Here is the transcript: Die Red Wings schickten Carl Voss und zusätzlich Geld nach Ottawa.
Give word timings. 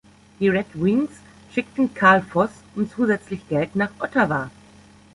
Die 0.39 0.49
Red 0.49 0.65
Wings 0.73 1.11
schickten 1.53 1.93
Carl 1.93 2.23
Voss 2.23 2.49
und 2.75 2.89
zusätzlich 2.91 3.47
Geld 3.47 3.75
nach 3.75 3.91
Ottawa. 3.99 4.49